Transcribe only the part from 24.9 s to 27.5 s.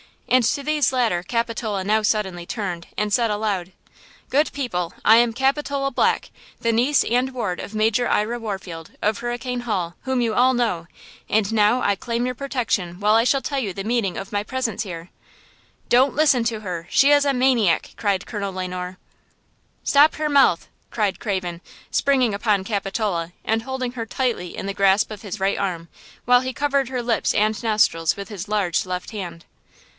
of his right arm, while he covered her lips